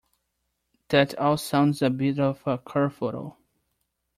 That 0.87 1.15
all 1.19 1.37
sounds 1.37 1.83
a 1.83 1.91
bit 1.91 2.17
of 2.19 2.41
a 2.47 2.57
kerfuffle. 2.57 3.37